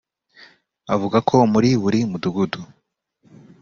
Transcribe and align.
Avuga 0.93 1.17
ko 1.29 1.35
muri 1.53 1.69
buri 1.81 1.99
mudugudu 2.09 2.61